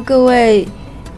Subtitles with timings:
[0.00, 0.66] 各位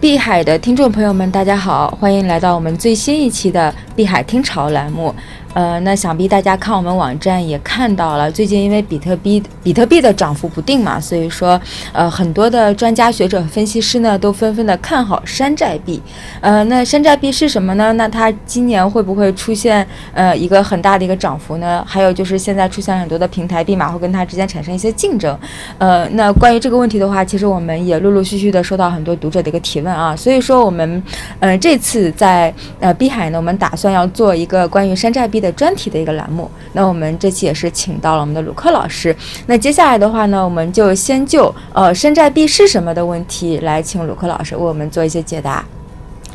[0.01, 5.15] 碧海的听众朋友们，大家好，欢迎来到我们最新一期的碧海听潮栏目。
[5.57, 11.59] 呃，那想必大家看我们网站也看到了，最近因为比特币比特币的涨幅不定嘛，所以说
[11.95, 15.99] 呃很多的专家学者分析师呢都纷纷的看好山寨币。
[16.43, 17.91] 呃，那山寨币是什么呢？
[17.95, 21.83] 那它今年会不会出现呃一个很大的一个涨幅呢？
[21.89, 25.35] 还有就是现在出现很多的平台币嘛，会跟它之间产生一些竞争。
[25.79, 31.03] 呃，那关于这个问题的话，其实我们也陆陆续续的收到很多读者的一个提问啊，所以说我们
[31.41, 35.46] 呃这次在呃碧海呢，我们打算要做一个关于山寨币的。
[35.53, 39.15] 专题的一个栏目，那我们这期也是请到了我们的鲁克老师。
[39.47, 45.65] 那接下来的话呢，我们就先就呃山寨币是什么的问题来请鲁克老师为我们做一些解答。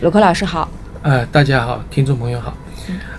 [0.02, 0.70] 鲁克老师好，
[1.02, 2.56] 呃，大家好，听众朋友好。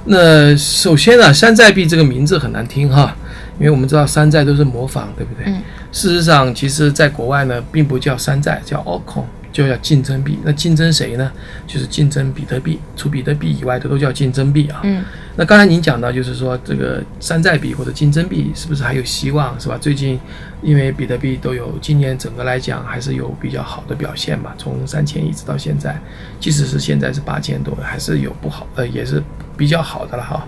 [0.05, 3.15] 那首先呢，山寨币这个名字很难听哈，
[3.59, 5.45] 因为我们知道山寨都是模仿，对不对？
[5.47, 5.63] 嗯。
[5.93, 9.25] 事实上，其实在国外呢，并不叫山寨，叫 altcoin。
[9.53, 11.31] 就叫竞争币，那竞争谁呢？
[11.67, 14.81] 就是竞争比特币，除比特币以外的都叫竞争币啊。
[14.83, 15.05] 嗯。
[15.37, 19.79] 那刚才您讲到，就是说这个山寨币或者竞争币是不是还有希望，是吧？
[19.79, 20.19] 最近
[20.63, 25.99] 因为比特币都有，今年整个来讲还是有比较好的表现嘛，从三千一直到现在，
[26.41, 29.23] 即使是现在是八千多，还是有不好，呃，也是
[29.57, 30.47] 比较好的了哈。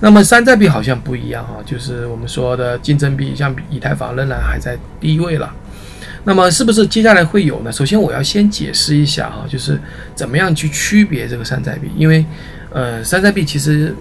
[0.00, 5.52] 那么山寨币好像不一样哈，就是我们说的竞争币，像以太坊仍然还在第一位了。
[6.24, 7.72] 那么是不是接下来会有呢？
[7.72, 9.76] 首先我要先解释一下哈，就是
[10.14, 12.24] 怎么样去区别这个山寨币，因为，
[12.70, 13.92] 呃，山寨币其实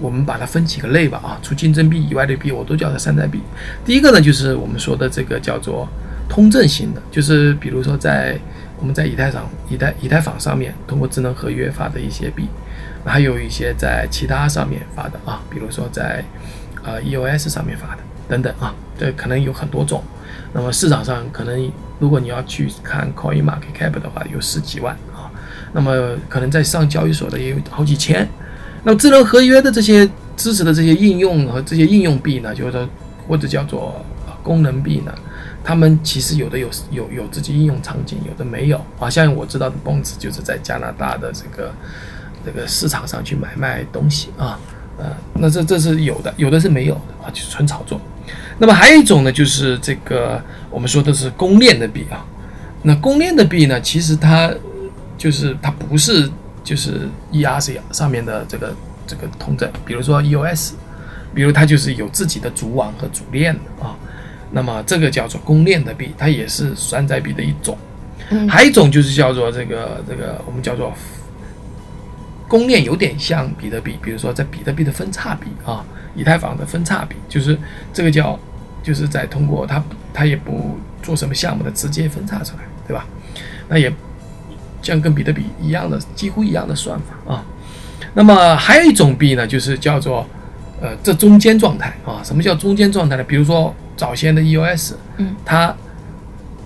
[0.00, 3.40] 我们把它分几个类吧啊，除竞争币以外的币我都叫它山寨币。
[3.84, 5.88] 第一个呢，就是我们说的这个叫做
[6.28, 8.36] 通证型的，就是比如说在
[8.80, 12.48] 我们在以太上、以太以太坊上面通过智能合约发的一些币，
[13.04, 16.24] 还有一些在其他上面发的啊，比如说在
[16.82, 20.02] 呃 EOS 上面发的等等啊，这可能有很多种。
[20.52, 25.30] 那么市场上可能，如果你要去看 Coin Market Cap 的话，有十几万啊。
[25.72, 28.28] 那么可能在上交易所的也有好几千。
[28.84, 30.06] 那么智能合约的这些
[30.36, 32.86] 支持的这些应用和这些应用币呢，就是说
[33.26, 34.04] 或者叫做
[34.42, 35.14] 功能币呢，
[35.64, 39.08] 他们其实有的有有有自己应用场景，有的没有啊。
[39.08, 41.72] 像我知道的 Bones 就是在加拿大的这个
[42.44, 44.58] 这个市场上去买卖东西啊，
[44.98, 47.98] 呃，那这这是有的，有的是没有的啊，就是纯炒作。
[48.58, 50.40] 那么还有一种呢，就是这个
[50.70, 52.24] 我们说的是公链的币啊。
[52.82, 54.52] 那公链的币呢，其实它
[55.16, 56.30] 就是它不是
[56.64, 58.74] 就是 ERC 上面的这个
[59.06, 60.72] 这个通证，比如说 EOS，
[61.34, 63.96] 比如它就是有自己的主网和主链的啊。
[64.50, 67.76] 那么这个叫做公链的币，它也是山寨币的一种。
[68.48, 70.92] 还有一种就是叫做这个这个我们叫做
[72.48, 75.84] 公链，有点像比特币，比如说在比特币的分叉币啊。
[76.14, 77.58] 以太坊的分叉比就是
[77.92, 78.38] 这个叫，
[78.82, 83.06] 就是在通过它，它也不做什么项目的直接分叉出来，对吧？
[83.68, 83.92] 那也
[84.82, 87.44] 像跟比特币一样的几乎一样的算法啊。
[88.14, 90.26] 那么还有一种币呢，就是叫做
[90.80, 92.20] 呃这中间状态啊。
[92.22, 93.24] 什么叫中间状态呢？
[93.24, 95.74] 比如说早先的 EOS，嗯，它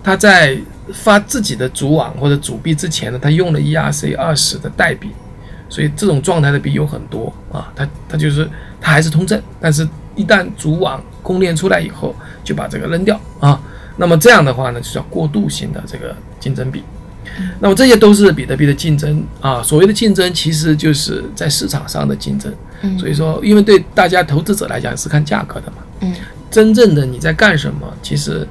[0.02, 0.58] 它在
[0.92, 5.10] 发自己的主网或者主币之前呢，它用了 ERC 二十的代币。
[5.68, 8.48] 所以这种状态的币有很多啊，它它就是
[8.80, 13.60] 它还是通证，但是一旦主网公链出来以后，就把这个扔掉啊。
[13.96, 16.82] 那么这样的话呢，就叫过渡型的这个竞争币。
[17.60, 19.62] 那么这些都是比特币的竞争啊。
[19.62, 22.52] 所谓的竞争，其实就是在市场上的竞争。
[22.98, 25.78] 所以说，因为对大家投资者来讲是看价格的嘛。
[26.00, 26.14] 嗯。
[26.50, 28.46] 真正的你在干什么，其实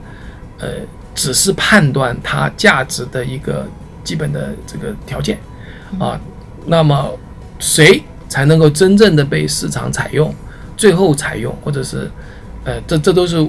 [0.60, 0.68] 呃
[1.16, 3.66] 只是判断它价值的一个
[4.04, 5.40] 基本的这个条件
[5.98, 6.20] 啊。
[6.68, 7.12] 那么，
[7.60, 10.34] 谁才能够真正的被市场采用，
[10.76, 12.10] 最后采用，或者是，
[12.64, 13.46] 呃，这这都是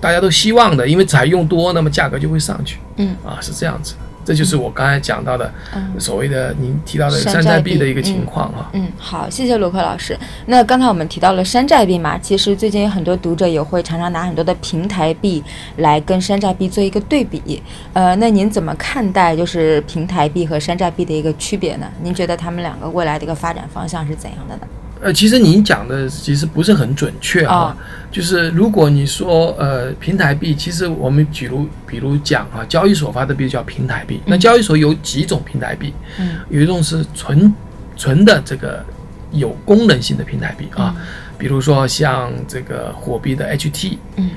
[0.00, 2.78] 大家都希望的，因为采用多，那么价格就会上去。
[2.96, 3.94] 嗯，啊，是这样子。
[4.24, 5.52] 这就是我刚才讲到的，
[5.98, 8.70] 所谓的您提到的山寨币的一个情况啊。
[8.74, 10.16] 嗯，好，谢谢卢克老师。
[10.46, 15.42] 那刚才我们提到了山寨币嘛，其实最近有很多读者也会常常拿很多的平台币
[15.76, 17.62] 来跟山寨币做一个对比。
[17.92, 21.90] 呃，那您怎么看待就是平台币和山寨币的一个区别呢？
[22.02, 24.62] 您觉得他们两个未来的一个发展方向是怎样的呢？
[25.02, 27.76] 呃，其实您讲的其实不是很准确啊。
[28.10, 34.20] 就是如果你说呃平台币，其实我们比如比如讲啊，交易所发的币叫平台币。
[34.26, 35.94] 那交易所有几种平台币？
[36.18, 37.52] 嗯，有一种是纯
[37.96, 38.84] 纯的这个
[39.30, 40.94] 有功能性的平台币啊，
[41.38, 44.30] 比如说像这个火币的 HT，嗯，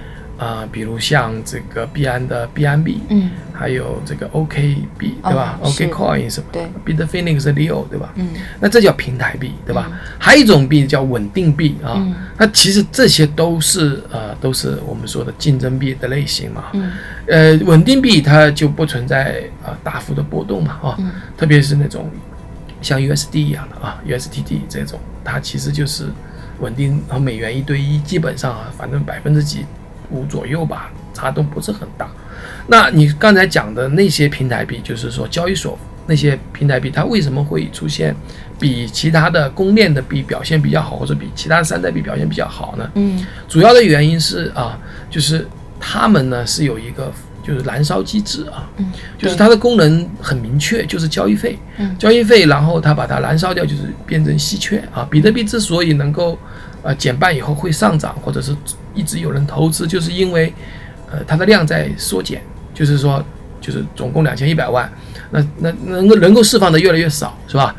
[0.44, 8.12] 啊，比如像这个币安的币安币，嗯，还有这个 OK 币，对吧？OK Coin 什么的，Bitfinex 是 Leo，对吧？
[8.16, 8.28] 嗯，
[8.60, 9.90] 那这叫平台币，对吧？
[10.20, 12.06] 还有一种币叫稳定币啊，
[12.38, 16.66] 那其实这些都是呃，都是我们说的竞争币的类型嘛。
[16.74, 16.92] 嗯，
[17.28, 20.98] 呃，稳定币它就不存在啊大幅的波动嘛，啊，
[21.38, 22.10] 特别是那种
[22.82, 26.08] 像 USD 一样的啊，USDT 这种，它其实就是
[26.60, 29.66] 稳定和美元一对一，基本上啊，反正百分之几。
[30.14, 32.08] 五左右吧，差都不是很大。
[32.68, 38.16] 那你刚才讲的那些平台币，就是说交易所那些平台币，它为什么会出现
[38.60, 42.90] 比其他的公链的币表现比较好，或者比其他的山寨币表现比较好呢？
[42.96, 44.80] 嗯，主要的原因是啊，
[45.10, 45.46] 就是
[45.80, 47.12] 他们呢是有一个
[47.46, 55.06] 就是燃烧机制啊，嗯，就是它的功能很明确，就是交易费，嗯，交易费，然后它把它燃烧掉，就是变成稀缺啊。
[55.12, 56.40] 比特币之所以能够
[56.82, 58.56] 呃减半以后会上涨，或者是
[58.94, 60.54] 一直有人投资，就是因为，
[61.12, 62.42] 呃，它的量在缩减，
[62.74, 63.24] 就是说，
[63.60, 64.92] 就是总共两千一百万，
[65.32, 67.76] 那那能够能够释放的越来越少，是吧？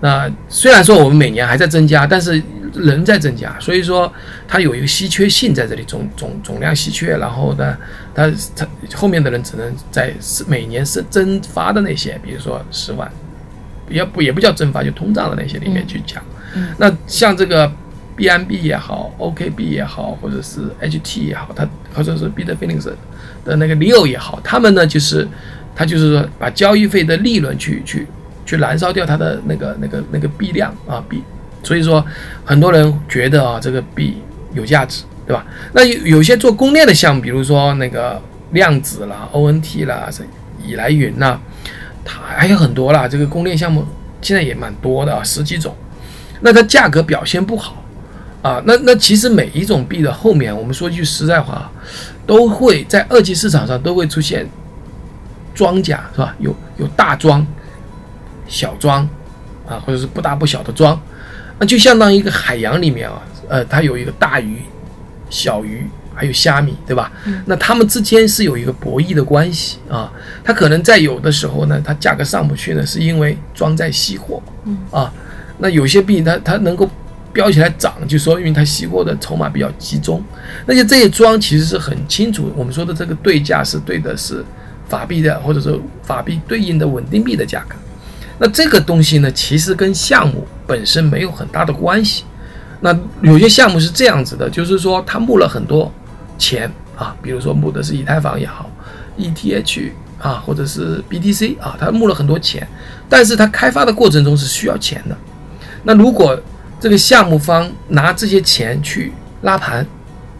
[0.00, 2.42] 那虽然说我们每年还在增加，但是
[2.74, 4.12] 人在增加，所以说
[4.46, 7.76] 它有一个稀缺性在这里，总总总量稀缺，然后呢，
[8.14, 10.12] 它它后面的人只能在
[10.46, 13.10] 每年是增发的那些，比如说十万，
[13.88, 16.22] 也不也不叫增发，就通胀的那些里面去讲，
[16.76, 17.70] 那像这个。
[18.18, 22.90] BNB 也好，OKB 也好，或者是 HT 也好，它或者是 Bitfinex
[23.44, 25.26] 的那个 Leo 也好，他们呢就是
[25.76, 28.06] 他就是说把交易费的利润去去
[28.44, 31.22] 去燃烧掉它的那个那个那个币量啊币，
[31.62, 32.04] 所以说
[32.44, 34.20] 很多人觉得啊这个币
[34.52, 35.46] 有价值，对吧？
[35.72, 40.26] 那有有些做公链的项目，比如说那个量子啦、ONT 啦、是
[40.66, 41.38] 以来云呐，
[42.04, 43.06] 它还有很多啦。
[43.06, 43.84] 这个公链项目
[44.20, 45.72] 现在也蛮多的啊，十几种。
[46.40, 47.77] 那它价格表现不好。
[48.48, 51.70] 啊，那那其实每一种币的后面，我们说句实在话，
[52.26, 54.48] 都会在二级市场上都会出现
[55.54, 56.34] 庄家，是吧？
[56.38, 57.46] 有有大庄、
[58.46, 59.06] 小庄
[59.68, 60.98] 啊，或者是不大不小的庄，
[61.58, 64.62] 那就相当于一个海洋里面啊，呃，它有一个大鱼、
[65.28, 67.12] 小鱼，还有虾米，对吧？
[67.44, 70.10] 那它们之间是有一个博弈的关系啊。
[70.42, 74.40] 它可能在有的时候呢，它价格上不去呢，是因为庄在吸货，
[74.90, 75.12] 啊，
[75.58, 76.88] 那有些币它它能够。
[77.32, 80.22] 飙起来涨，就说因为它吸货的筹码比较集中，
[80.66, 84.44] 那些这些庄其实是很清楚，我们说的这个对价是对的是
[84.88, 87.76] 法币的，或者说法币对应的稳定币的价格。
[88.38, 92.24] 那这个东西呢，其实跟项目本身没有很大的关系。
[92.80, 95.92] 那有些项目是这样子的，就是说他募了很多
[96.38, 98.70] 钱啊，比如说募的是以太坊也好
[99.18, 99.90] ，ETH
[100.20, 102.66] 啊，或者是 BTC 啊，他募了很多钱，
[103.08, 105.16] 但是他开发的过程中是需要钱的。
[105.82, 106.40] 那如果
[106.80, 109.86] 这个项目方拿这些钱去拉盘，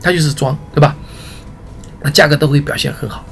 [0.00, 0.94] 他就是装，对吧？
[2.00, 3.24] 那价格都会表现很好，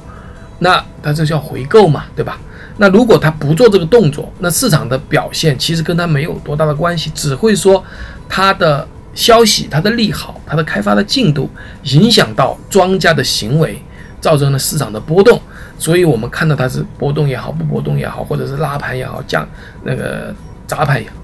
[0.58, 2.38] 那他这叫回购嘛，对吧？
[2.78, 7.82] 那如果他不做这个动作，那市场的表现其实跟他没有多大的关系，只会说
[8.28, 11.48] 他的消息、他的利好、他的开发的进度
[11.84, 13.80] 影响到庄家的行为，
[14.20, 15.40] 造成了市场的波动。
[15.78, 19.46] 所以我们看到它是波动也好，不波动也好，或者是拉盘也好，降
[19.84, 20.34] 那个
[20.66, 21.16] 砸盘也好。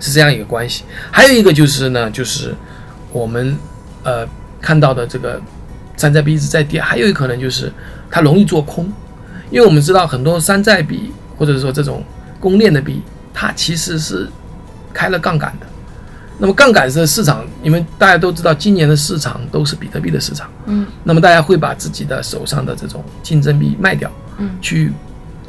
[0.00, 2.54] 是这样一个关系，还有一个就是呢，就是
[3.12, 3.56] 我们
[4.04, 4.26] 呃
[4.60, 5.40] 看到的这个
[5.96, 7.72] 山寨币一直在跌，还有一可能就是
[8.10, 8.84] 它容易做空，
[9.50, 12.04] 因为我们知道很多山寨币或者说这种
[12.38, 13.02] 公链的币，
[13.34, 14.28] 它其实是
[14.92, 15.66] 开了杠杆的。
[16.38, 24.92] 那么杠杆的市场，因为大家都知道，今年的市场都是比特币的市场，嗯，那么大家会把自己的手上的这种竞争币卖掉，嗯，去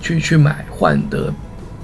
[0.02, 1.32] 去去买换得。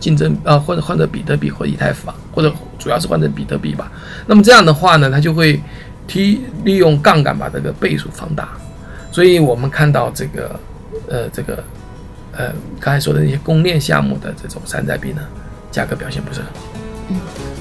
[0.06, 3.92] 竞争啊，或者换成比特币或以太坊，或者主要是换成比特币吧。
[4.28, 5.60] 那么这样的话呢，它就会
[6.06, 8.50] 提利用杠杆把这个倍数放大。
[9.12, 10.60] 所以我们看到这个
[11.10, 11.64] 呃这个
[12.34, 15.22] 呃刚才说的那些公链项目的这种山寨币呢，
[15.72, 16.54] 价格表现不是很好。
[17.10, 17.55] 嗯。